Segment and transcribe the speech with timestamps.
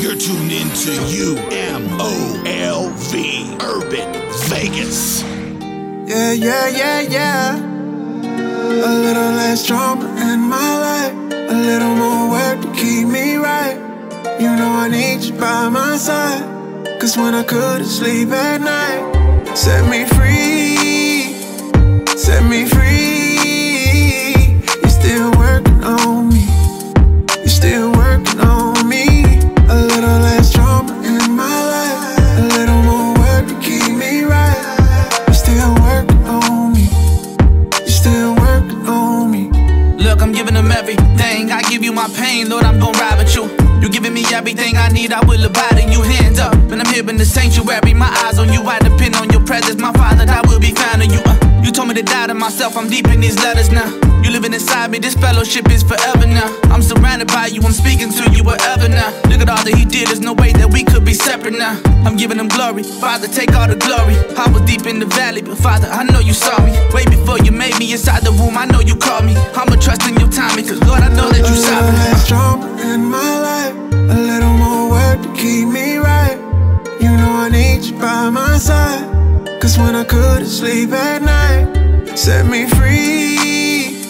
[0.00, 1.52] You're tuned in into UMOLV
[3.60, 4.10] Urban
[4.48, 5.22] Vegas.
[6.06, 7.56] Yeah, yeah, yeah, yeah.
[7.56, 11.12] A little less drama in my life.
[11.50, 13.76] A little more work to keep me right.
[14.38, 16.44] You know I need you by my side.
[17.00, 19.02] Cause when I couldn't sleep at night,
[19.56, 21.34] set me free.
[22.16, 23.17] Set me free.
[40.38, 41.50] Giving them everything.
[41.50, 43.50] I give you my pain, Lord, I'm gonna ride with you.
[43.82, 46.00] You giving me everything I need, I will abide in you.
[46.00, 47.92] Hands up, and I'm here in the sanctuary.
[47.92, 49.80] My eyes on you, I depend on your presence.
[49.80, 51.20] My Father, I will be found in you.
[51.26, 51.34] Uh,
[51.64, 53.90] you told me to die to myself, I'm deep in these letters now.
[54.22, 56.48] You living inside me, this fellowship is forever now.
[56.70, 59.10] I'm surrounded by you, I'm speaking to you wherever now.
[59.30, 61.80] Look at all that He did, there's no way that we could be separate now.
[62.06, 64.14] I'm giving Him glory, Father, take all the glory.
[64.38, 66.72] I was deep in the valley, but Father, I know you saw me.
[66.94, 69.34] Way before you made me inside the womb, I know you called me.
[69.54, 70.27] I'ma trust in your
[77.00, 79.06] You know I need you by my side.
[79.60, 84.02] Cause when I couldn't sleep at night, set me free.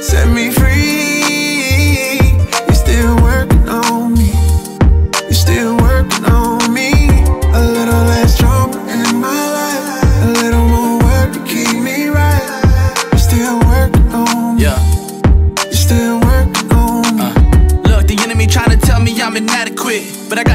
[0.00, 1.01] Set me free.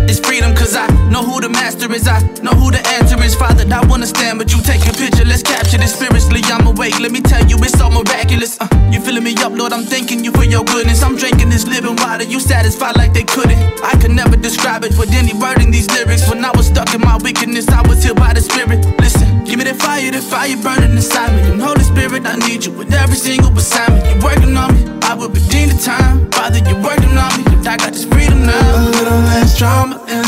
[0.07, 2.07] But I freedom cause I know who the master is.
[2.07, 3.35] I know who the answer is.
[3.35, 5.25] Father, I wanna stand, but you take a picture.
[5.25, 6.39] Let's capture this spiritually.
[6.47, 6.99] I'm awake.
[6.99, 8.55] Let me tell you, it's so miraculous.
[8.59, 9.73] Uh, you filling me up, Lord.
[9.73, 11.03] I'm thanking you for your goodness.
[11.03, 12.23] I'm drinking this living water.
[12.23, 13.59] You satisfied like they couldn't.
[13.83, 16.29] I could never describe it with any word in these lyrics.
[16.29, 18.79] When I was stuck in my wickedness, I was healed by the Spirit.
[19.03, 21.51] Listen, give me that fire, that fire burning inside me.
[21.51, 24.05] And Holy Spirit, I need you with every single assignment.
[24.07, 24.46] You're working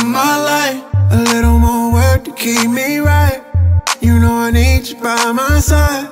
[0.10, 0.84] my life.
[1.12, 3.42] A little more work to keep me right.
[4.02, 6.10] You know I need you by my side.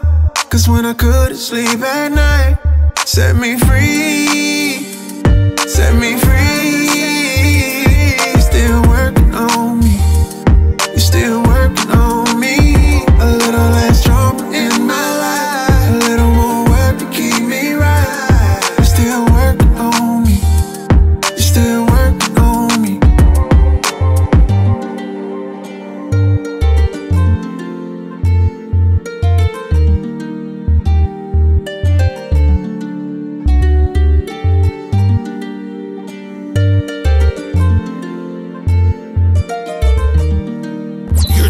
[0.49, 2.57] Cause when I couldn't sleep at night,
[3.05, 4.83] set me free.
[5.67, 6.66] Set me free.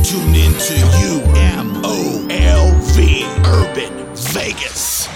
[0.10, 0.74] You're tuned into
[1.34, 1.88] UMOLV
[3.46, 5.10] Urban Vegas.